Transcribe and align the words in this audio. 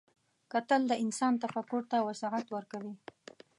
کتل 0.51 0.81
د 0.87 0.93
انسان 1.03 1.33
تفکر 1.43 1.81
ته 1.91 1.97
وسعت 2.07 2.45
ورکوي 2.55 2.93